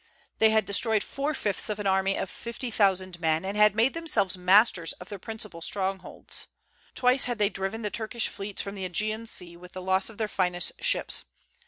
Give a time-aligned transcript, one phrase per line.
[0.39, 4.35] They had destroyed four fifths of an army of fifty thousand men, and made themselves
[4.35, 6.47] masters of their principal strongholds.
[6.95, 10.17] Twice had they driven the Turkish fleets from the Aegean Sea with the loss of
[10.17, 11.25] their finest ships.